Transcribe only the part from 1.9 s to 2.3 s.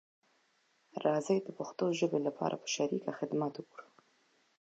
ژبې